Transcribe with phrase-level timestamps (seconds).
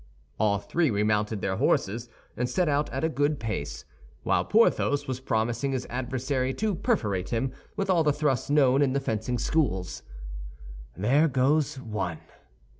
[0.39, 3.85] All three remounted their horses, and set out at a good pace,
[4.23, 8.93] while Porthos was promising his adversary to perforate him with all the thrusts known in
[8.93, 10.01] the fencing schools.
[10.97, 12.17] "There goes one!"